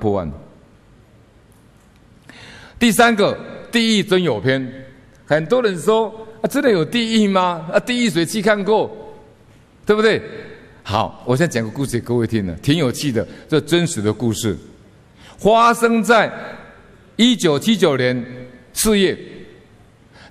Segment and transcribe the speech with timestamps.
[0.00, 0.32] 破案。
[2.78, 3.38] 第三个
[3.70, 4.66] 地狱真有篇，
[5.26, 7.68] 很多人说啊，真的有地狱吗？
[7.70, 8.90] 啊，地狱谁去看过？
[9.84, 10.22] 对不对？
[10.82, 14.56] 好，我先讲个故事给各位听的，挺有趣的，这真实的故事，
[15.36, 16.32] 发生在
[17.16, 18.24] 一九七九年
[18.72, 19.16] 四月，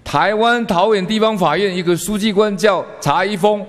[0.03, 3.63] 台湾桃园地方法院一个书记官叫查一峰，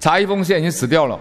[0.00, 1.20] 查一峰现在已经死掉了，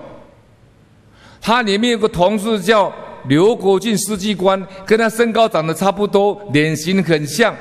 [1.41, 2.93] 他里面有个同事叫。
[3.27, 7.55] 刘国俊书记官跟他身高长得差不多，脸型很像，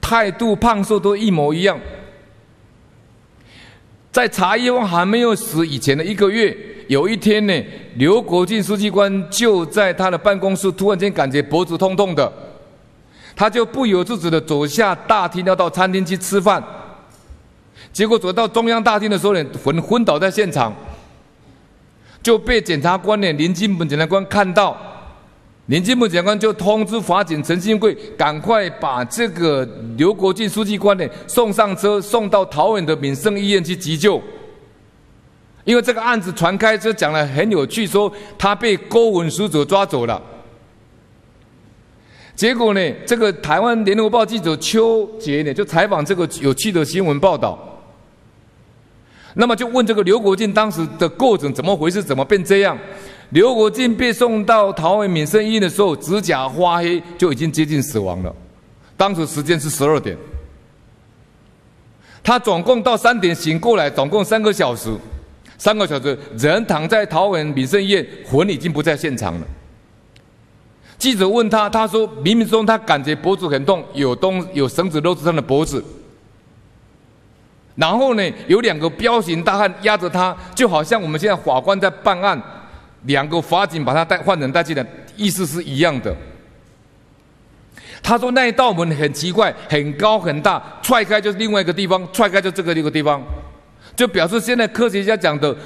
[0.00, 1.78] 态度胖瘦都一模一样。
[4.12, 6.56] 在查一峰还没有死以前的一个月，
[6.88, 12.30] 有一天呢，刘国俊书记官就在他的办公室，突然间感觉脖子痛痛的，
[13.36, 16.62] 他就不由自主的走下大厅，要到餐厅去吃饭。
[17.92, 20.74] 结果走到中央大厅的时候呢，昏昏倒在现场，
[22.22, 24.76] 就被检察官呢林金本检察官看到。
[25.66, 29.64] 林金木检察官就通知法警陈新贵，赶快把这个
[29.96, 34.20] 刘国进书记官呢送上车，送到桃园的民生医院去急救。
[35.62, 40.20] 因为这个案子传开，就讲了很有趣，说他被勾文书者抓走了。
[42.34, 47.69] 结果呢，这个台湾联合报记者邱杰呢就采访这个有趣的新闻报道。
[49.34, 52.76] 那么就问这个刘国进当时的过程怎么回事，怎么变这样？
[53.30, 58.34] 刘国进被送到桃园民生医院的时候，指甲发黑，就已经接近死亡了。
[58.96, 60.16] 当时时间是十二点，
[62.22, 64.90] 他总共到三点醒过来，总共三个小时，
[65.56, 69.46] 三个小时人躺在桃园民生医院，魂已经不在现场了。
[70.98, 75.82] 记者问他，他说冥冥中他感觉脖子很痛，有东有绳子勒住他的脖子，
[77.80, 82.40] 然后呢，有两个彪形大汉压着他，就好像我们现在法官在办案。
[83.04, 84.86] 两个法警把他带换人带进来，
[85.16, 86.14] 意思是一样的。
[88.02, 93.22] 他说那一道门很奇怪，很高很大，踹开就是另外一个地方，踹开就这个一个地方，
[93.96, 95.56] 就表示现在科学家讲的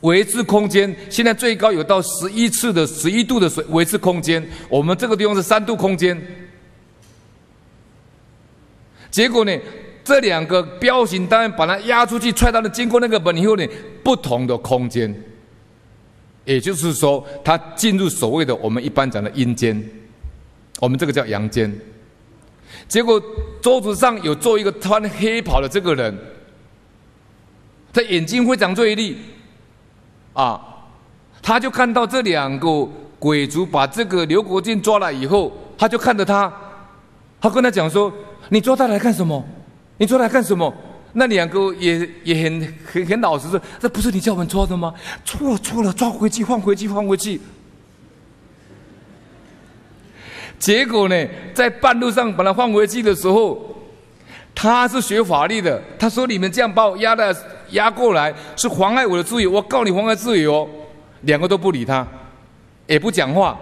[0.00, 6.18] 维持空间，现在最高有到十一次的十一度的水维持空间，我们这个地方是三度空间。
[9.10, 9.54] 结果呢，
[10.04, 13.66] 这两个彪形大汉把他压出去，踹到了经过那个门以后呢，
[14.02, 15.14] 不同的空间。
[16.44, 19.80] 也就是说，他进入所谓的我们一般讲的阴间，
[20.80, 21.72] 我们这个叫阳间。
[22.88, 23.22] 结果
[23.60, 26.18] 桌子上有坐一个穿黑袍的这个人，
[27.92, 29.16] 他眼睛非常锐利，
[30.32, 30.60] 啊，
[31.40, 32.88] 他就看到这两个
[33.20, 36.52] 鬼卒把这个刘国俊抓来以后，他就看着他，
[37.40, 38.12] 他跟他讲说
[38.50, 39.44] ：“你抓他来干什么？
[40.02, 40.74] 你抓他干什么？”
[41.14, 44.92] 那两个也也很很很老实说，这不是你叫我们抓的吗？
[45.24, 47.40] 错了错了，抓回去，放回去，放回去。
[50.58, 53.76] 结果呢，在半路上把他放回去的时候，
[54.54, 57.36] 他是学法律的，他说：“你们这样把我压的
[57.70, 60.68] 压过来，是妨碍我的自由，我告你妨碍自由。”
[61.22, 62.04] 两个都不理他，
[62.86, 63.56] 也不讲话。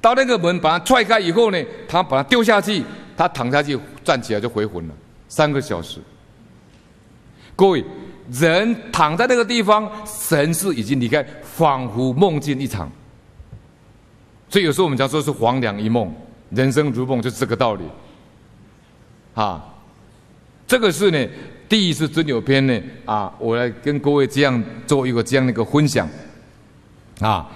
[0.00, 2.84] 到那个门把他踹开以后呢，他把他丢下去，
[3.16, 4.94] 他躺下去，站起来就回魂了，
[5.28, 6.00] 三个小时。
[7.54, 7.82] 各位，
[8.30, 12.90] 人躺在那个地方，神识已经离开，仿佛梦境一场。
[14.48, 16.14] 所以有时候我们讲说是黄粱一梦，
[16.50, 17.84] 人生如梦，就是这个道理。
[19.34, 19.64] 啊，
[20.66, 21.28] 这个是呢，
[21.68, 26.08] 第一次真有篇呢，啊，我来跟各位这样做一个这样的一个分享。
[27.20, 27.50] 啊，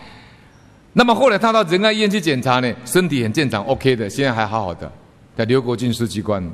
[0.95, 4.91] 那么后来他到仁爱医院去检查呢，身体很健常，OK 的，现在还好好的。
[5.37, 6.51] 在刘国军书记官。